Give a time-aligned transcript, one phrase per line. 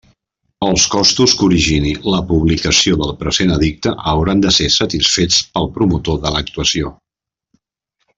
[0.67, 6.19] Els costos que origine la publicació del present edicte hauran de ser satisfets pel promotor
[6.25, 6.91] de l'actuació.